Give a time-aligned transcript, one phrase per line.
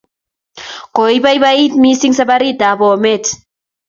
[0.95, 3.25] Koipoipoiti missing' saparit ap Bomet